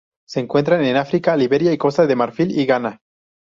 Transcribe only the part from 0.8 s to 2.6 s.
en África: Liberia, Costa de Marfil